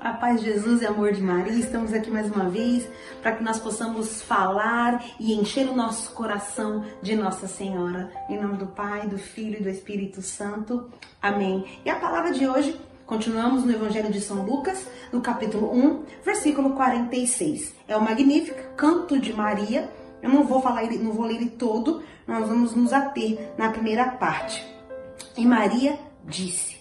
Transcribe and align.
A 0.00 0.14
paz 0.14 0.40
de 0.40 0.46
Jesus 0.46 0.80
e 0.80 0.86
amor 0.86 1.12
de 1.12 1.20
Maria, 1.20 1.52
estamos 1.52 1.92
aqui 1.92 2.10
mais 2.10 2.34
uma 2.34 2.48
vez 2.48 2.88
para 3.20 3.32
que 3.32 3.44
nós 3.44 3.60
possamos 3.60 4.22
falar 4.22 5.04
e 5.20 5.34
encher 5.34 5.68
o 5.68 5.76
nosso 5.76 6.12
coração 6.12 6.86
de 7.02 7.14
Nossa 7.14 7.46
Senhora. 7.46 8.10
Em 8.26 8.40
nome 8.40 8.56
do 8.56 8.66
Pai, 8.66 9.06
do 9.06 9.18
Filho 9.18 9.58
e 9.60 9.62
do 9.62 9.68
Espírito 9.68 10.22
Santo. 10.22 10.88
Amém. 11.20 11.66
E 11.84 11.90
a 11.90 11.96
palavra 11.96 12.32
de 12.32 12.48
hoje, 12.48 12.80
continuamos 13.04 13.62
no 13.62 13.72
Evangelho 13.72 14.10
de 14.10 14.22
São 14.22 14.42
Lucas, 14.42 14.86
no 15.12 15.20
capítulo 15.20 15.70
1, 15.70 16.04
versículo 16.24 16.70
46. 16.70 17.74
É 17.86 17.94
o 17.94 18.00
magnífico 18.00 18.74
canto 18.76 19.18
de 19.18 19.34
Maria. 19.34 19.92
Eu 20.22 20.30
não 20.30 20.44
vou 20.44 20.62
falar, 20.62 20.82
não 20.98 21.12
vou 21.12 21.26
ler 21.26 21.34
ele 21.34 21.50
todo, 21.50 22.02
nós 22.26 22.48
vamos 22.48 22.74
nos 22.74 22.94
ater 22.94 23.52
na 23.58 23.68
primeira 23.68 24.12
parte. 24.12 24.66
E 25.36 25.44
Maria 25.44 25.98
disse: 26.24 26.78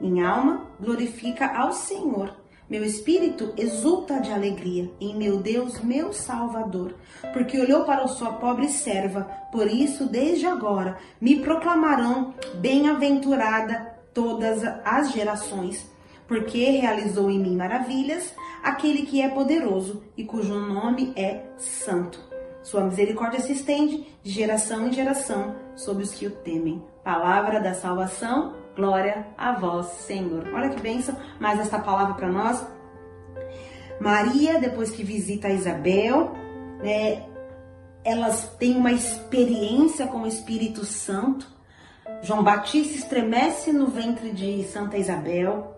Minha 0.00 0.28
alma 0.28 0.68
glorifica 0.80 1.48
ao 1.48 1.72
Senhor 1.72 2.43
meu 2.68 2.82
espírito 2.82 3.52
exulta 3.56 4.18
de 4.20 4.32
alegria 4.32 4.90
em 5.00 5.14
meu 5.16 5.38
Deus, 5.38 5.80
meu 5.80 6.12
Salvador, 6.12 6.94
porque 7.32 7.60
olhou 7.60 7.84
para 7.84 8.06
sua 8.08 8.32
pobre 8.32 8.68
serva. 8.68 9.24
Por 9.52 9.66
isso, 9.66 10.06
desde 10.06 10.46
agora, 10.46 10.96
me 11.20 11.40
proclamarão 11.40 12.34
bem-aventurada 12.54 13.94
todas 14.14 14.62
as 14.84 15.12
gerações, 15.12 15.90
porque 16.26 16.70
realizou 16.70 17.30
em 17.30 17.38
mim 17.38 17.54
maravilhas 17.54 18.34
aquele 18.62 19.02
que 19.02 19.20
é 19.20 19.28
poderoso 19.28 20.02
e 20.16 20.24
cujo 20.24 20.54
nome 20.54 21.12
é 21.16 21.42
Santo. 21.58 22.18
Sua 22.62 22.82
misericórdia 22.82 23.40
se 23.40 23.52
estende 23.52 24.06
de 24.22 24.30
geração 24.30 24.88
em 24.88 24.92
geração 24.92 25.54
sobre 25.76 26.02
os 26.02 26.12
que 26.12 26.26
o 26.26 26.30
temem. 26.30 26.82
Palavra 27.04 27.60
da 27.60 27.74
salvação 27.74 28.63
Glória 28.76 29.26
a 29.38 29.52
vós, 29.52 29.86
Senhor. 29.86 30.48
Olha 30.52 30.70
que 30.70 30.80
bênção 30.80 31.16
mais 31.38 31.60
esta 31.60 31.78
palavra 31.78 32.14
para 32.14 32.28
nós. 32.28 32.66
Maria, 34.00 34.58
depois 34.58 34.90
que 34.90 35.04
visita 35.04 35.48
Isabel, 35.48 36.32
né, 36.82 37.24
elas 38.04 38.48
têm 38.58 38.76
uma 38.76 38.92
experiência 38.92 40.06
com 40.06 40.22
o 40.22 40.26
Espírito 40.26 40.84
Santo. 40.84 41.46
João 42.22 42.42
Batista 42.42 42.94
estremece 42.96 43.72
no 43.72 43.86
ventre 43.86 44.32
de 44.32 44.64
Santa 44.64 44.98
Isabel. 44.98 45.72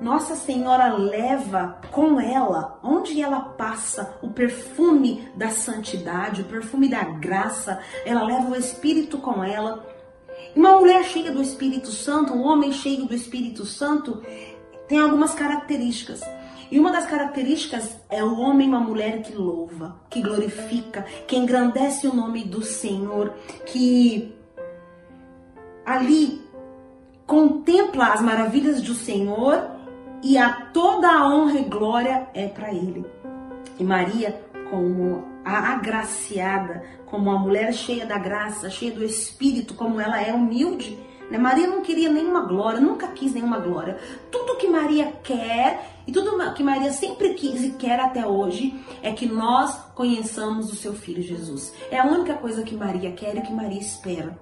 Nossa 0.00 0.34
Senhora 0.34 0.94
leva 0.94 1.78
com 1.92 2.18
ela, 2.18 2.80
onde 2.82 3.20
ela 3.20 3.40
passa, 3.40 4.18
o 4.22 4.30
perfume 4.30 5.28
da 5.36 5.50
santidade, 5.50 6.40
o 6.40 6.46
perfume 6.46 6.88
da 6.88 7.04
graça. 7.04 7.78
Ela 8.06 8.22
leva 8.22 8.48
o 8.48 8.56
Espírito 8.56 9.18
com 9.18 9.44
ela. 9.44 9.86
Uma 10.54 10.78
mulher 10.78 11.04
cheia 11.04 11.30
do 11.30 11.42
Espírito 11.42 11.90
Santo, 11.90 12.32
um 12.32 12.42
homem 12.42 12.72
cheio 12.72 13.06
do 13.06 13.14
Espírito 13.14 13.64
Santo, 13.64 14.22
tem 14.88 14.98
algumas 14.98 15.34
características. 15.34 16.20
E 16.70 16.78
uma 16.78 16.92
das 16.92 17.06
características 17.06 17.96
é 18.08 18.22
o 18.22 18.38
homem 18.38 18.66
e 18.66 18.70
uma 18.70 18.80
mulher 18.80 19.22
que 19.22 19.32
louva, 19.32 20.00
que 20.08 20.22
glorifica, 20.22 21.04
que 21.26 21.36
engrandece 21.36 22.06
o 22.06 22.14
nome 22.14 22.44
do 22.44 22.62
Senhor, 22.62 23.34
que 23.66 24.34
ali 25.84 26.40
contempla 27.26 28.12
as 28.12 28.20
maravilhas 28.20 28.80
do 28.82 28.94
Senhor 28.94 29.70
e 30.22 30.36
a 30.36 30.66
toda 30.72 31.08
a 31.08 31.28
honra 31.28 31.58
e 31.58 31.64
glória 31.64 32.28
é 32.34 32.46
para 32.46 32.72
ele. 32.72 33.04
E 33.78 33.84
Maria, 33.84 34.40
como 34.70 35.24
a 35.44 35.72
agraciada, 35.72 36.84
como 37.06 37.30
uma 37.30 37.38
mulher 37.38 37.74
cheia 37.74 38.06
da 38.06 38.16
graça, 38.16 38.70
cheia 38.70 38.92
do 38.92 39.04
Espírito, 39.04 39.74
como 39.74 40.00
ela 40.00 40.22
é 40.22 40.32
humilde. 40.32 40.96
Né? 41.30 41.38
Maria 41.38 41.66
não 41.66 41.82
queria 41.82 42.10
nenhuma 42.10 42.42
glória, 42.42 42.80
nunca 42.80 43.08
quis 43.08 43.34
nenhuma 43.34 43.58
glória. 43.58 43.98
Tudo 44.30 44.56
que 44.56 44.68
Maria 44.68 45.12
quer 45.22 46.02
e 46.06 46.12
tudo 46.12 46.30
que 46.54 46.62
Maria 46.62 46.92
sempre 46.92 47.34
quis 47.34 47.62
e 47.62 47.70
quer 47.72 47.98
até 48.00 48.26
hoje 48.26 48.74
é 49.02 49.12
que 49.12 49.26
nós 49.26 49.76
conheçamos 49.94 50.72
o 50.72 50.76
seu 50.76 50.94
filho 50.94 51.22
Jesus. 51.22 51.74
É 51.90 51.98
a 51.98 52.06
única 52.06 52.34
coisa 52.34 52.62
que 52.62 52.74
Maria 52.74 53.12
quer 53.12 53.36
e 53.36 53.42
que 53.42 53.52
Maria 53.52 53.80
espera. 53.80 54.38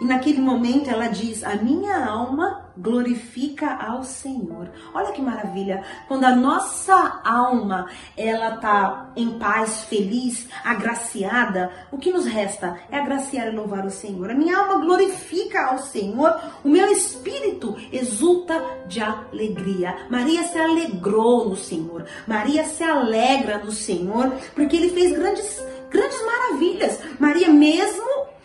E 0.00 0.04
naquele 0.04 0.40
momento 0.40 0.90
ela 0.90 1.06
diz: 1.06 1.44
A 1.44 1.56
minha 1.56 2.04
alma 2.04 2.63
glorifica 2.76 3.74
ao 3.74 4.02
Senhor. 4.04 4.70
Olha 4.92 5.12
que 5.12 5.22
maravilha! 5.22 5.82
Quando 6.08 6.24
a 6.24 6.34
nossa 6.34 7.20
alma 7.24 7.88
ela 8.16 8.56
tá 8.56 9.10
em 9.16 9.38
paz, 9.38 9.84
feliz, 9.84 10.48
agraciada, 10.64 11.70
o 11.90 11.98
que 11.98 12.12
nos 12.12 12.26
resta 12.26 12.78
é 12.90 12.98
agraciar 12.98 13.48
e 13.48 13.56
louvar 13.56 13.86
o 13.86 13.90
Senhor. 13.90 14.30
A 14.30 14.34
minha 14.34 14.56
alma 14.56 14.84
glorifica 14.84 15.66
ao 15.66 15.78
Senhor, 15.78 16.38
o 16.64 16.68
meu 16.68 16.90
espírito 16.90 17.76
exulta 17.92 18.62
de 18.86 19.00
alegria. 19.00 19.96
Maria 20.10 20.42
se 20.44 20.58
alegrou 20.58 21.48
no 21.48 21.56
Senhor. 21.56 22.04
Maria 22.26 22.64
se 22.64 22.82
alegra 22.82 23.58
no 23.58 23.72
Senhor, 23.72 24.32
porque 24.54 24.76
ele 24.76 24.90
fez 24.90 25.12
grandes 25.12 25.62
grandes 25.94 26.20
maravilhas. 26.26 26.98
Maria 27.20 27.48
mesmo 27.48 28.04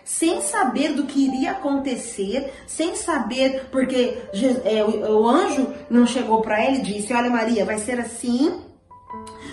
sem 0.09 0.41
saber 0.41 0.93
do 0.93 1.05
que 1.05 1.27
iria 1.27 1.51
acontecer, 1.51 2.51
sem 2.65 2.95
saber, 2.95 3.67
porque 3.71 4.17
é, 4.65 4.83
o, 4.83 5.21
o 5.21 5.29
anjo 5.29 5.71
não 5.87 6.07
chegou 6.07 6.41
para 6.41 6.59
ela 6.59 6.77
e 6.77 6.81
disse: 6.81 7.13
Olha, 7.13 7.29
Maria, 7.29 7.63
vai 7.63 7.77
ser 7.77 7.99
assim, 7.99 8.59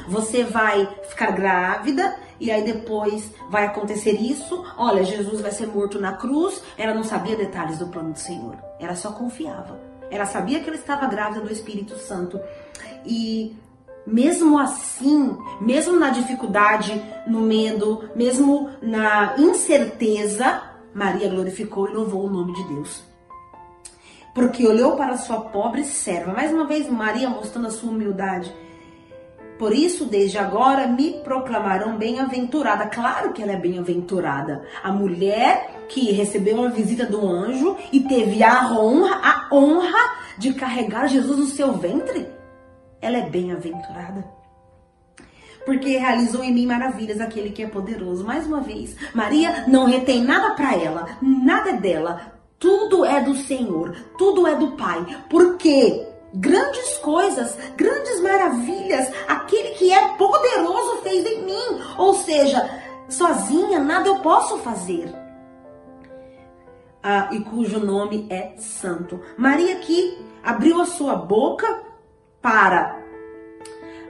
você 0.08 0.44
vai 0.44 0.88
ficar 1.10 1.32
grávida 1.32 2.16
e 2.40 2.50
aí 2.50 2.64
depois 2.64 3.30
vai 3.50 3.66
acontecer 3.66 4.12
isso. 4.12 4.64
Olha, 4.78 5.04
Jesus 5.04 5.42
vai 5.42 5.50
ser 5.50 5.66
morto 5.66 6.00
na 6.00 6.14
cruz. 6.14 6.62
Ela 6.78 6.94
não 6.94 7.04
sabia 7.04 7.36
detalhes 7.36 7.76
do 7.76 7.88
plano 7.88 8.14
do 8.14 8.18
Senhor. 8.18 8.56
Ela 8.80 8.96
só 8.96 9.12
confiava. 9.12 9.78
Ela 10.10 10.24
sabia 10.24 10.60
que 10.60 10.70
ela 10.70 10.78
estava 10.78 11.06
grávida 11.06 11.42
do 11.44 11.52
Espírito 11.52 11.98
Santo. 11.98 12.40
E 13.04 13.54
mesmo 14.06 14.58
assim, 14.58 15.36
mesmo 15.60 15.98
na 15.98 16.10
dificuldade, 16.10 17.02
no 17.26 17.40
medo, 17.40 18.08
mesmo 18.14 18.70
na 18.80 19.34
incerteza, 19.36 20.62
Maria 20.94 21.28
glorificou 21.28 21.88
e 21.88 21.92
louvou 21.92 22.24
o 22.24 22.30
nome 22.30 22.54
de 22.54 22.62
Deus. 22.64 23.02
Porque 24.34 24.66
olhou 24.66 24.96
para 24.96 25.16
sua 25.16 25.40
pobre 25.40 25.82
serva. 25.84 26.32
Mais 26.32 26.52
uma 26.52 26.66
vez, 26.66 26.88
Maria 26.88 27.28
mostrando 27.28 27.68
a 27.68 27.70
sua 27.70 27.90
humildade. 27.90 28.54
Por 29.58 29.74
isso, 29.74 30.04
desde 30.04 30.36
agora, 30.36 30.86
me 30.86 31.14
proclamarão 31.24 31.96
bem-aventurada. 31.96 32.86
Claro 32.86 33.32
que 33.32 33.42
ela 33.42 33.52
é 33.52 33.56
bem-aventurada. 33.56 34.62
A 34.84 34.92
mulher 34.92 35.86
que 35.88 36.12
recebeu 36.12 36.56
uma 36.56 36.68
visita 36.68 37.06
do 37.06 37.26
anjo 37.26 37.76
e 37.90 38.00
teve 38.00 38.42
a 38.42 38.70
honra, 38.72 39.20
a 39.22 39.54
honra 39.54 40.16
de 40.36 40.52
carregar 40.52 41.08
Jesus 41.08 41.38
no 41.38 41.46
seu 41.46 41.72
ventre 41.72 42.35
ela 43.00 43.18
é 43.18 43.28
bem-aventurada. 43.28 44.24
Porque 45.64 45.96
realizou 45.96 46.44
em 46.44 46.52
mim 46.52 46.66
maravilhas 46.66 47.20
aquele 47.20 47.50
que 47.50 47.62
é 47.62 47.66
poderoso. 47.66 48.24
Mais 48.24 48.46
uma 48.46 48.60
vez, 48.60 48.96
Maria 49.12 49.64
não 49.66 49.86
retém 49.86 50.22
nada 50.22 50.54
para 50.54 50.76
ela, 50.76 51.18
nada 51.20 51.70
é 51.70 51.76
dela. 51.76 52.32
Tudo 52.58 53.04
é 53.04 53.20
do 53.20 53.34
Senhor, 53.34 53.94
tudo 54.16 54.46
é 54.46 54.54
do 54.54 54.72
Pai. 54.76 55.04
Porque 55.28 56.06
grandes 56.32 56.96
coisas, 56.98 57.58
grandes 57.76 58.20
maravilhas, 58.20 59.10
aquele 59.26 59.70
que 59.70 59.92
é 59.92 60.08
poderoso 60.16 61.02
fez 61.02 61.26
em 61.26 61.44
mim. 61.44 61.80
Ou 61.98 62.14
seja, 62.14 62.70
sozinha 63.08 63.80
nada 63.80 64.08
eu 64.08 64.20
posso 64.20 64.58
fazer. 64.58 65.12
Ah, 67.02 67.28
e 67.32 67.40
cujo 67.40 67.78
nome 67.78 68.26
é 68.30 68.54
Santo. 68.56 69.20
Maria 69.36 69.76
que 69.76 70.18
abriu 70.42 70.80
a 70.80 70.86
sua 70.86 71.14
boca 71.16 71.85
para 72.46 72.96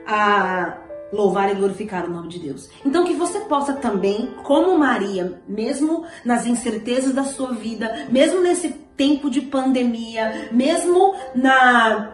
a 0.05 0.77
louvar 1.11 1.51
e 1.51 1.55
glorificar 1.55 2.05
o 2.05 2.09
nome 2.09 2.27
de 2.27 2.37
Deus. 2.37 2.69
Então 2.85 3.03
que 3.03 3.15
você 3.15 3.39
possa 3.39 3.73
também, 3.73 4.35
como 4.43 4.77
Maria, 4.77 5.41
mesmo 5.47 6.05
nas 6.23 6.45
incertezas 6.45 7.15
da 7.15 7.23
sua 7.23 7.53
vida, 7.53 8.05
mesmo 8.11 8.39
nesse 8.39 8.69
tempo 8.95 9.27
de 9.27 9.41
pandemia, 9.41 10.49
mesmo 10.51 11.15
na 11.33 12.13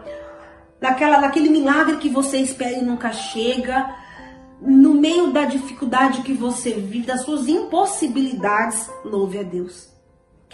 naquela 0.80 1.20
naquele 1.20 1.50
milagre 1.50 1.98
que 1.98 2.08
você 2.08 2.38
espera 2.38 2.78
e 2.78 2.82
nunca 2.82 3.12
chega, 3.12 3.94
no 4.62 4.94
meio 4.94 5.30
da 5.30 5.44
dificuldade 5.44 6.22
que 6.22 6.32
você 6.32 6.70
vive, 6.70 7.06
das 7.06 7.20
suas 7.20 7.48
impossibilidades, 7.48 8.90
louve 9.04 9.40
a 9.40 9.42
Deus. 9.42 9.93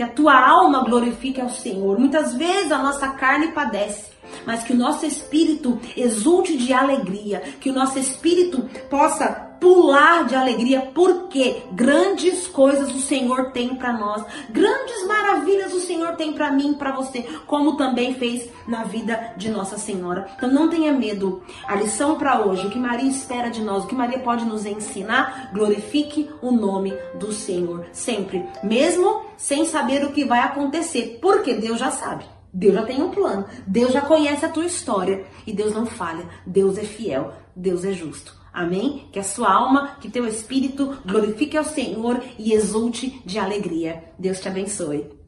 Que 0.00 0.04
a 0.04 0.08
tua 0.08 0.48
alma 0.48 0.82
glorifique 0.82 1.42
ao 1.42 1.50
Senhor. 1.50 1.98
Muitas 1.98 2.32
vezes 2.32 2.72
a 2.72 2.78
nossa 2.78 3.08
carne 3.08 3.48
padece 3.48 4.08
mas 4.46 4.62
que 4.62 4.72
o 4.72 4.76
nosso 4.76 5.04
espírito 5.04 5.78
exulte 5.96 6.56
de 6.56 6.72
alegria, 6.72 7.42
que 7.60 7.68
o 7.68 7.72
nosso 7.72 7.98
espírito 7.98 8.62
possa 8.88 9.50
pular 9.60 10.24
de 10.24 10.34
alegria, 10.34 10.90
porque 10.94 11.62
grandes 11.72 12.46
coisas 12.46 12.94
o 12.94 13.00
Senhor 13.00 13.50
tem 13.50 13.74
para 13.74 13.92
nós, 13.92 14.24
grandes 14.48 15.06
maravilhas 15.06 15.74
o 15.74 15.80
Senhor 15.80 16.16
tem 16.16 16.32
para 16.32 16.50
mim, 16.50 16.72
para 16.72 16.92
você, 16.92 17.22
como 17.46 17.76
também 17.76 18.14
fez 18.14 18.48
na 18.66 18.84
vida 18.84 19.34
de 19.36 19.50
Nossa 19.50 19.76
Senhora. 19.76 20.30
Então 20.36 20.50
não 20.50 20.70
tenha 20.70 20.92
medo. 20.92 21.42
A 21.66 21.74
lição 21.74 22.16
para 22.16 22.40
hoje, 22.40 22.66
o 22.66 22.70
que 22.70 22.78
Maria 22.78 23.10
espera 23.10 23.50
de 23.50 23.60
nós, 23.60 23.84
o 23.84 23.86
que 23.86 23.94
Maria 23.94 24.20
pode 24.20 24.46
nos 24.46 24.64
ensinar, 24.64 25.50
glorifique 25.52 26.30
o 26.40 26.50
nome 26.50 26.94
do 27.16 27.30
Senhor 27.30 27.84
sempre, 27.92 28.46
mesmo 28.62 29.28
sem 29.40 29.64
saber 29.64 30.04
o 30.04 30.12
que 30.12 30.22
vai 30.22 30.40
acontecer, 30.40 31.18
porque 31.20 31.54
Deus 31.54 31.80
já 31.80 31.90
sabe. 31.90 32.26
Deus 32.52 32.74
já 32.74 32.82
tem 32.84 33.02
um 33.02 33.10
plano. 33.10 33.46
Deus 33.66 33.90
já 33.90 34.02
conhece 34.02 34.44
a 34.44 34.50
tua 34.50 34.66
história. 34.66 35.24
E 35.46 35.52
Deus 35.52 35.72
não 35.72 35.86
falha. 35.86 36.28
Deus 36.46 36.76
é 36.76 36.84
fiel. 36.84 37.32
Deus 37.56 37.82
é 37.82 37.90
justo. 37.90 38.38
Amém? 38.52 39.08
Que 39.10 39.18
a 39.18 39.24
sua 39.24 39.50
alma, 39.50 39.96
que 39.98 40.10
teu 40.10 40.26
espírito 40.26 40.98
glorifique 41.06 41.56
ao 41.56 41.64
Senhor 41.64 42.22
e 42.38 42.52
exulte 42.52 43.22
de 43.24 43.38
alegria. 43.38 44.04
Deus 44.18 44.40
te 44.40 44.48
abençoe. 44.48 45.19